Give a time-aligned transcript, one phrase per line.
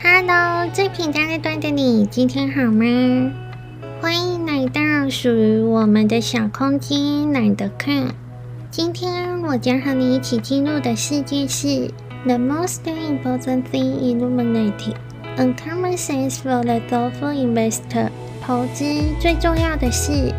[0.00, 2.84] Hello，最平淡的端的你，今天好吗？
[4.00, 8.14] 欢迎来到属于我们的小空间，懒得看。
[8.70, 11.90] 今天我将和你一起进入的世界是
[12.24, 14.94] The most important thing illuminated,
[15.36, 18.10] uncommon sense for the thoughtful investor。
[18.40, 18.84] 投资
[19.18, 20.32] 最重要的是，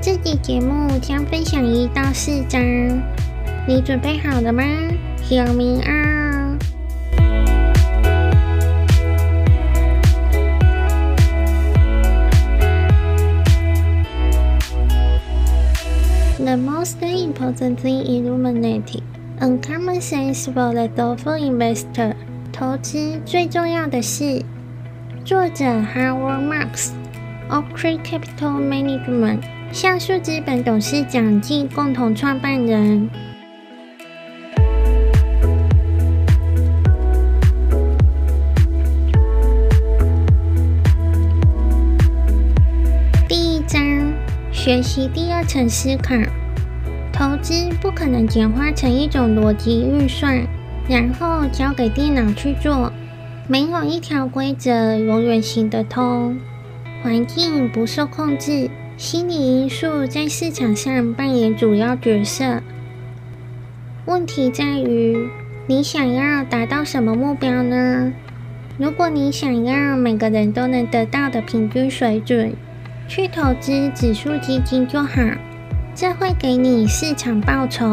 [0.00, 2.62] 这集节目将分享一到四章，
[3.66, 4.62] 你准备好了吗
[5.28, 6.21] ？Hear me out。
[16.38, 19.02] The most important thing illuminating,
[19.40, 22.14] uncommon sense for the thoughtful investor。
[22.50, 24.42] 投资最重要的是，
[25.24, 29.42] 作者 Howard Marks，Oaktree Capital Management，
[29.72, 33.08] 橡树资本董事长暨共同创办人。
[44.64, 46.14] 学习第二层思考。
[47.12, 50.46] 投资不可能简化成一种逻辑运算，
[50.88, 52.92] 然后交给电脑去做。
[53.48, 56.38] 没有一条规则永远行得通。
[57.02, 62.62] 环境不受控制，心理因素在市场上扮演主要角色。
[64.04, 65.28] 问题在于，
[65.66, 68.12] 你想要达到什么目标呢？
[68.78, 72.54] 如果你想要每个人都能得到的平均水准，
[73.08, 75.20] 去投资指数基金就好。
[75.94, 77.84] 这会给你市场报酬，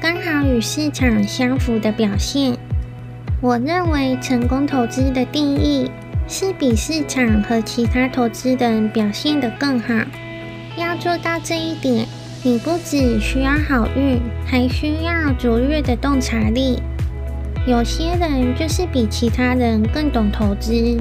[0.00, 2.56] 刚好与市场相符的表现。
[3.42, 5.90] 我认为成功投资的定义
[6.26, 9.94] 是比市场和其他投资人表现得更好。
[10.76, 12.06] 要做到这一点，
[12.42, 16.80] 你不只需要好运，还需要卓越的洞察力。
[17.66, 20.96] 有些人就是比其他人更懂投资，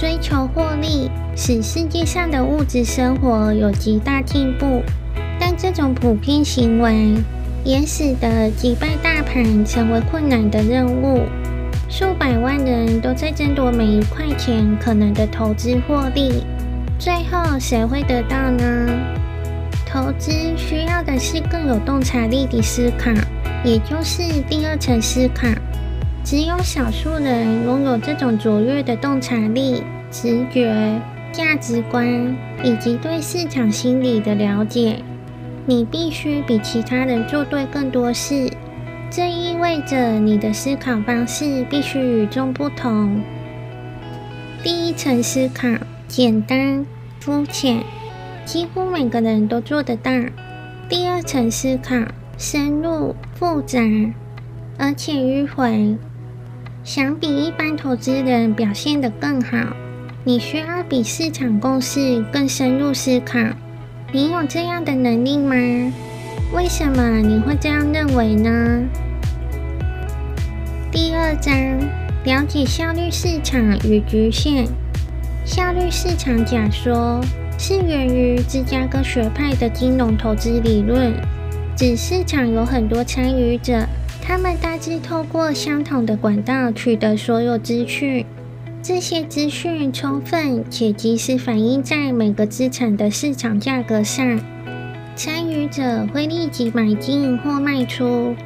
[0.00, 1.10] 追求获利。
[1.36, 4.82] 使世界上的物质生活有极大进步，
[5.38, 7.14] 但这种普遍行为
[7.64, 11.22] 也使得击败大盘成为困难的任务。
[11.88, 16.44] 数百万人都在争夺每一块钱可能的投资获利，
[16.98, 18.88] 最后谁会得到呢？
[19.86, 23.10] 投资需要的是更有洞察力的思考，
[23.64, 25.46] 也就是第二层思考。
[26.30, 29.82] 只有少数人拥有这种卓越的洞察力、
[30.12, 31.02] 直觉。
[31.32, 35.02] 价值观以及对市场心理的了解，
[35.66, 38.48] 你必须比其他人做对更多事。
[39.10, 43.20] 这意味着你的思考方式必须与众不同。
[44.62, 45.68] 第一层思考
[46.06, 46.86] 简单
[47.18, 47.82] 肤浅，
[48.44, 50.12] 几乎每个人都做得到。
[50.88, 51.96] 第二层思考
[52.38, 53.80] 深入复杂，
[54.78, 55.96] 而且迂回，
[56.82, 59.58] 想比一般投资人表现得更好。
[60.24, 63.38] 你需要比市场共识更深入思考。
[64.12, 65.54] 你有这样的能力吗？
[66.54, 68.82] 为什么你会这样认为呢？
[70.90, 71.54] 第二章，
[72.24, 74.66] 了解效率市场与局限。
[75.44, 77.20] 效率市场假说
[77.58, 81.12] 是源于芝加哥学派的金融投资理论，
[81.76, 83.86] 指市场有很多参与者，
[84.30, 88.24] 他们大致透过相同的管道取得所有资讯。
[88.80, 94.38] 这些资讯充分且及时反映在每个资产的市场价格上，
[95.16, 98.36] 参与者会立即买进或卖出，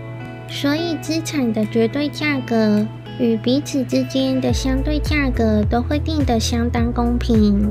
[0.48, 2.86] 所以资产的绝对价格
[3.20, 7.70] 与彼此之间的相对价格都会定得相当公平。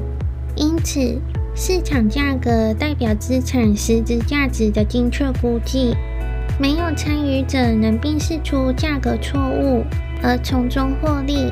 [0.56, 1.20] 因此，
[1.56, 5.96] 市场价格代表资产实质价值的精确估计，
[6.64, 9.84] 没有参与者能辨识出价格错误
[10.24, 11.52] 而从中获利。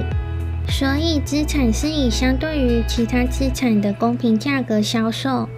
[0.69, 5.49] 所以，资产是以相对于其他资产的公平价格销售，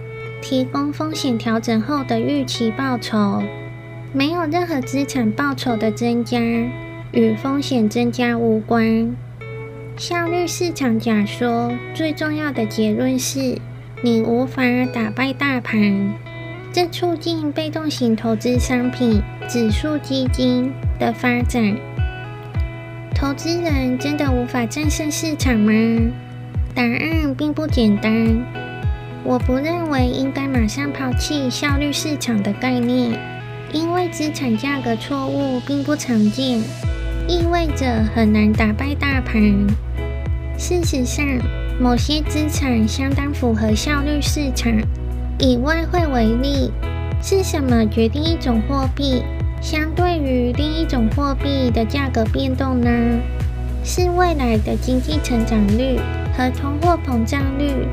[0.42, 3.44] 提供风险调整后的预期报酬。
[4.12, 6.40] 没有任何资产报酬的增加
[7.12, 9.14] 与风险增加无关。
[9.96, 13.56] 效率市场假说最重要的结论是，
[14.02, 16.12] 你无法打败大盘，
[16.72, 21.76] 这促进被动型投资商品、指数基金的发展。
[23.14, 25.72] 投资人真的无法战胜市场吗？
[26.74, 28.44] 答案并不简单。
[29.22, 33.18] 我不认为应该马上抛弃效率市场的概念，
[33.72, 36.60] 因为资产价格错误并不常见，
[37.28, 39.66] 意味着很难打败大盘。
[40.58, 41.24] 事实上，
[41.80, 44.72] 某些资产相当符合效率市场。
[45.38, 46.70] 以外汇为例，
[47.26, 49.22] 是什么决定一种货币
[49.58, 52.90] 相对于另一种货币的价格变动呢？
[53.82, 55.98] 是未来的经济成长率
[56.36, 57.88] 和通货膨胀率，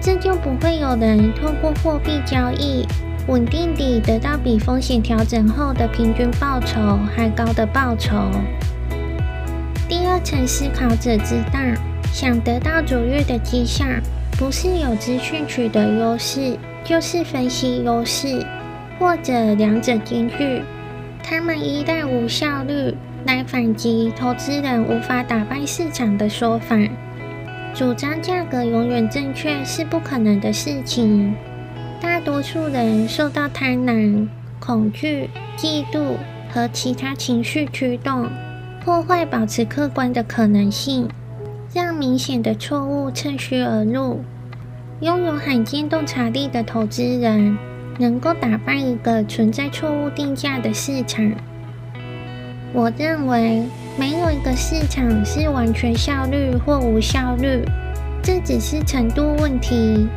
[0.00, 2.84] 这就不会有人透过货币交易
[3.28, 8.28] 稳定地得到比风险调整后的平均报酬还高的报酬。
[9.88, 11.60] 第二层思考者知道，
[12.12, 13.84] 想得到卓越的绩效，
[14.36, 18.44] 不是有资讯取得优势，就是分析优势，
[18.98, 20.62] 或者两者兼具。
[21.22, 22.94] 他们依赖无效率
[23.26, 26.76] 来反击投资人无法打败市场的说法，
[27.74, 31.34] 主张价格永远正确是不可能的事情。
[32.00, 34.28] 大多数人受到贪婪、
[34.60, 36.16] 恐惧、嫉妒
[36.50, 38.28] 和其他情绪驱动，
[38.84, 41.08] 破坏保持客观的可能性，
[41.72, 44.22] 让明显的错误趁虚而入。
[45.00, 47.56] 拥有罕见洞察力的投资人，
[47.98, 51.32] 能够打败一个存在错误定价的市场。
[52.72, 53.62] 我认为
[53.96, 57.64] 没有一个市场是完全效率或无效率，
[58.22, 60.08] 这只是程度问题。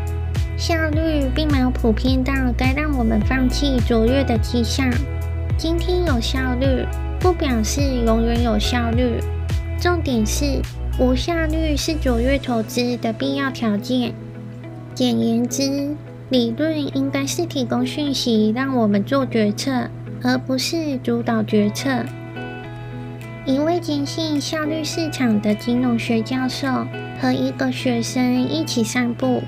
[0.57, 4.89] 效率并没有普遍到该让我们放弃卓越的迹象。
[5.55, 6.83] 今天有效率，
[7.19, 9.19] 不表示永远有效率。
[9.79, 10.59] 重点是，
[10.99, 14.13] 无效率是卓越投资的必要条件。
[14.95, 15.95] 简言之，
[16.29, 19.89] 理论应该是提供讯息，让我们做决策，
[20.21, 22.03] 而不是主导决策。
[23.45, 26.67] 一位坚信效率市场的金融学教授
[27.21, 29.41] 和一个学生一起散步。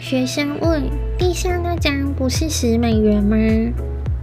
[0.00, 0.82] 学生问
[1.16, 3.36] ：“地上那张不是十美元吗？”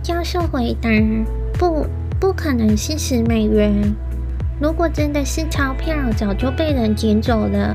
[0.04, 0.90] 教授回答
[1.58, 1.88] ：“不，
[2.20, 3.96] 不可能是十美元。
[4.60, 7.74] 如果真的是钞票，早就被人捡走了。”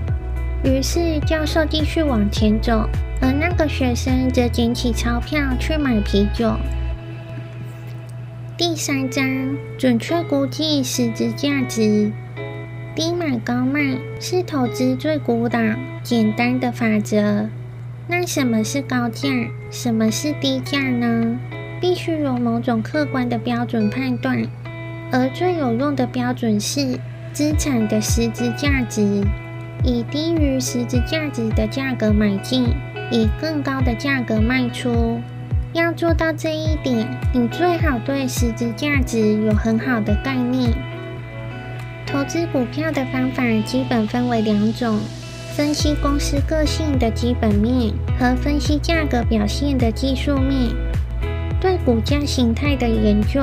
[0.63, 2.87] 于是教授继续往前走。
[3.21, 6.57] 而那个学生则捡起钞票去买啤酒。
[8.57, 12.13] 第三章，准确估计实质价值。
[12.95, 15.61] 低买高卖是投资最古老、
[16.03, 17.49] 简单的法则。
[18.09, 19.29] 那什么是高价？
[19.71, 21.39] 什么是低价呢？
[21.81, 24.47] 必须有某种客观的标准判断，
[25.13, 26.99] 而最有用的标准是
[27.33, 29.23] 资产的实质价值，
[29.85, 32.69] 以低于实质价值的价格买进。
[33.11, 35.19] 以更高的价格卖出。
[35.73, 40.73] 要做到这一点，你最好对实质价值有很好的概念。
[42.07, 44.99] 投资股票的方法基本分为两种：
[45.55, 50.71] 分析公司个性的基本面和分析价格表现的技术面。
[51.61, 53.41] 对股价形态的研究，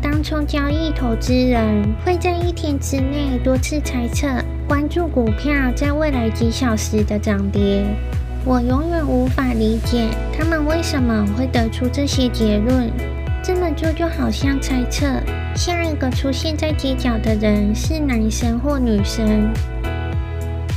[0.00, 4.28] 当冲交易投资人会在一天之内多次猜测，
[4.66, 7.84] 关注股票在未来几小时的涨跌。
[8.44, 12.90] 我永远无法理解他们为什么会得出这些结论。
[13.42, 15.06] 这么做就好像猜测
[15.54, 19.52] 下一个出现在街角的人是男生或女生。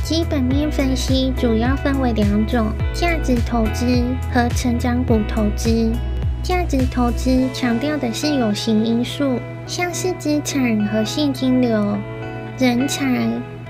[0.04, 3.84] 基本面分析主要分为两种：价值投资
[4.30, 5.90] 和成长股投资。
[6.42, 11.96] 价值投资强调的是有形因素，像是资产和现金流、
[12.58, 13.28] 人才。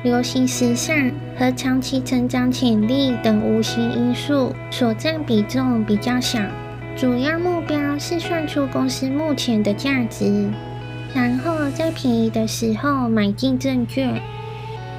[0.08, 0.96] 流行时尚
[1.36, 6.40] 和长期成长潜力等无形因素所占比重比较小，
[6.96, 10.48] 主要目标是算出公司目前的价值，
[11.14, 14.18] 然后在便宜的时候买进证券。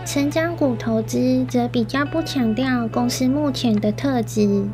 [0.05, 4.67] 成长股投资则比较不强调公司目前的特质，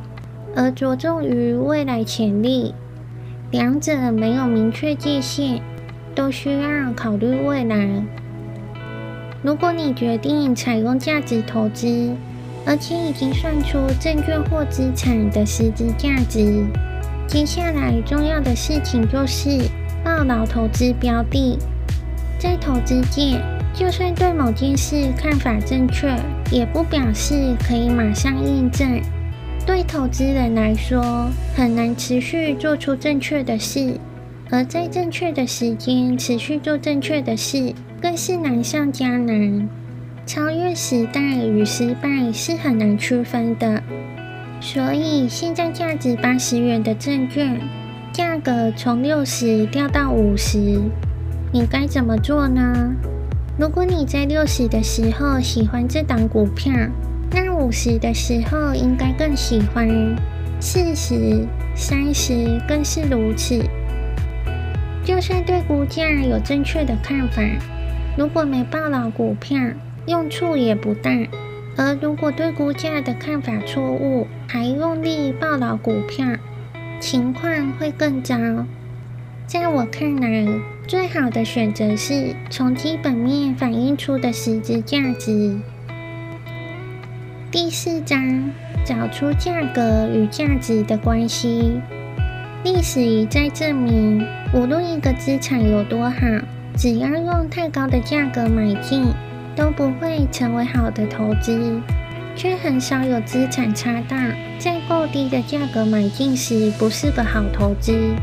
[0.53, 2.75] 而着重于未来潜力。
[3.51, 5.61] 两者没有明确界限，
[6.13, 8.03] 都需要考虑未来。
[9.45, 12.09] 如果你决定采用价值投资，
[12.65, 16.65] 而且已经算出证券或资产的实际价值，
[17.27, 19.69] 接下来重要的事情就是
[20.03, 21.59] 报牢投资标的。
[22.39, 23.39] 在投资界，
[23.71, 26.11] 就算对某件事看法正确，
[26.51, 28.99] 也不表示可以马上验证。
[29.63, 33.99] 对投资人来说，很难持续做出正确的事，
[34.49, 37.75] 而在正确的时间持续做正确的事。
[38.01, 39.67] 更是难上加难，
[40.25, 43.81] 超越时代与失败是很难区分的。
[44.61, 47.59] 所以，现在价值八十元的证券，
[48.11, 50.81] 价格从六十掉到五十，
[51.51, 52.93] 你该怎么做呢？
[53.57, 56.73] 如果你在六十的时候喜欢这档股票，
[57.31, 59.87] 那五十的时候应该更喜欢，
[60.59, 63.63] 四十、三十更是如此。
[65.03, 67.43] 就算对股价有正确的看法。
[68.17, 69.59] 如果没抱牢股票，
[70.05, 71.27] 用处也不大；
[71.75, 76.25] 而如果对估价的看法错误，还用力抱牢股票，
[77.01, 78.37] 情况会更糟。
[79.45, 80.47] 在我看来，
[80.87, 85.59] 最好的选择是从基本面反映出的实质价值。
[87.51, 88.49] 第四章，
[88.85, 91.81] 找出价格与价值的关系。
[92.63, 96.17] 历史一再证明，无论一个资产有多好，
[96.77, 99.05] 只要用太高的价格买进，
[99.55, 101.81] 都不会成为好的投资。
[102.35, 104.17] 却很少有资产差大
[104.59, 108.13] 在够低的价格买进时不是个好投资。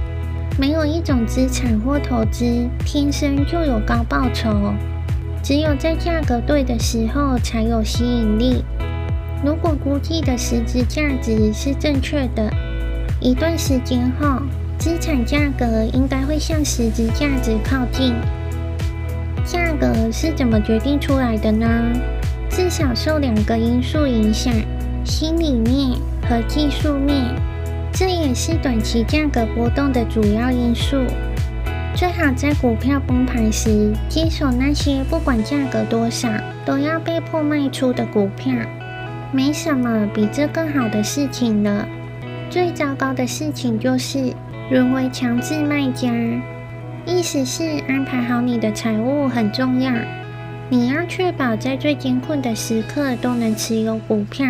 [0.59, 4.75] 没有一种资产或投资天生就有高报酬，
[5.43, 8.63] 只有在价格对的时候才有吸引力。
[9.43, 12.53] 如果估计的实质价值是正确的，
[13.19, 14.43] 一段时间后，
[14.77, 18.15] 资产价格应该会向实质价值靠近。
[19.45, 21.67] 价格是怎么决定出来的呢？
[22.49, 24.53] 至少受两个因素影响：
[25.05, 27.35] 心理面和技术面。
[27.93, 30.97] 这也是短期价格波动的主要因素。
[31.95, 36.29] 最好在股票崩盘时，接手那些不管价格多少
[36.65, 38.53] 都要被迫卖出的股票。
[39.31, 41.87] 没什么比这更好的事情了。
[42.49, 44.33] 最糟糕的事情就是
[44.71, 46.11] 沦为强制卖家。
[47.05, 49.93] 意思是安排好你的财务很重要，
[50.69, 54.47] 你要确保在最艰困的时刻都能持有股票，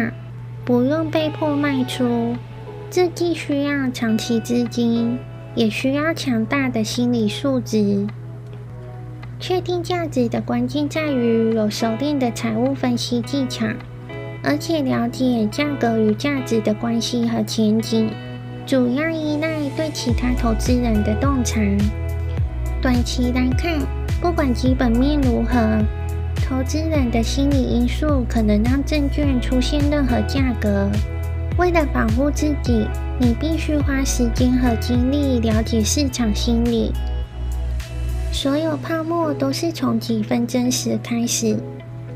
[0.64, 2.36] 不用被迫卖出。
[2.90, 5.18] 这既需要长期资金，
[5.54, 8.06] 也需要强大的心理素质。
[9.40, 13.66] 确定价值的关键在于有熟练的财务分析技巧。
[14.44, 18.10] 而且了解价格与价值的关系和前景，
[18.66, 21.60] 主要依赖对其他投资人的洞察。
[22.82, 23.78] 短期来看，
[24.20, 25.78] 不管基本面如何，
[26.34, 30.90] 投资人的心理因素可能让证券出现任何价格。
[31.56, 32.84] 为了保护自己，
[33.20, 36.90] 你必须花时间和精力了解市场心理。
[38.32, 41.56] 所有泡沫都是从几分真实开始。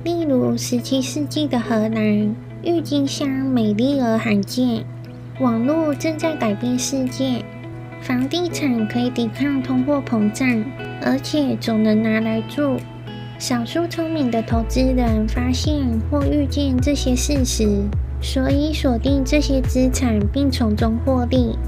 [0.03, 4.85] 例如，十七世纪的荷兰，郁金香美丽而罕见。
[5.39, 7.45] 网络正在改变世界，
[8.07, 10.65] 房地产可以抵抗通货膨胀，
[11.03, 12.77] 而且总能拿来住。
[13.37, 17.83] 少数聪明的投资人发现或预见这些事实，
[18.23, 21.59] 所以锁定这些资产并从中获利。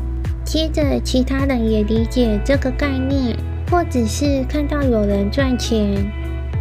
[0.45, 3.37] 接着，其他人也理解这个概念，
[3.69, 5.93] 或只是看到有人赚钱，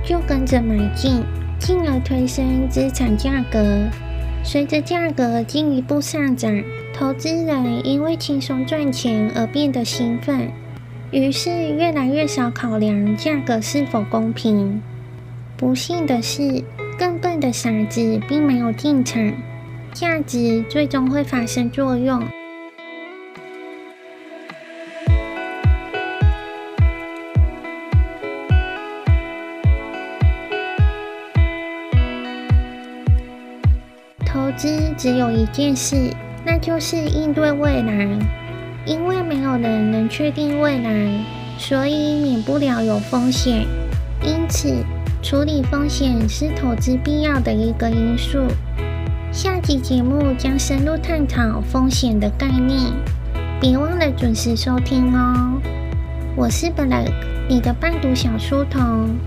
[0.04, 1.22] 就跟着买进。
[1.60, 3.60] 进而推升资产价格，
[4.44, 6.52] 随着价格进一步上涨，
[7.00, 10.52] 投资人因为轻松赚钱而变得兴奋，
[11.12, 14.82] 于是越来越少考量价格是否公平。
[15.56, 16.64] 不幸的是，
[16.98, 19.32] 更笨的傻子并没有进场，
[19.94, 22.28] 价值最终会发生作用。
[34.26, 36.12] 投资只有一件事，
[36.48, 38.08] 那就是应对未来。
[38.86, 41.26] 因为没有人能确定未来，
[41.58, 43.68] 所以免不了有风险。
[44.24, 44.74] 因此，
[45.22, 48.48] 处理风险是投资必要的一个因素。
[49.30, 52.94] 下集节目将深入探讨风险的概念，
[53.60, 55.60] 别忘了准时收听哦。
[56.34, 57.12] 我是 Blake，
[57.50, 59.18] 你的伴读小书童。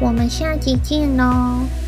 [0.00, 1.81] 我们下集见喽。